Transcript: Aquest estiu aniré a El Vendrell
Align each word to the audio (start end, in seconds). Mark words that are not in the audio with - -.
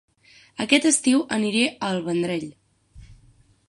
Aquest 0.65 0.87
estiu 0.91 1.23
aniré 1.37 1.63
a 1.73 1.93
El 1.93 2.03
Vendrell 2.09 2.51